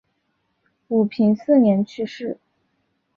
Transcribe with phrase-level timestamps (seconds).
[0.87, 2.39] 武平四年去世。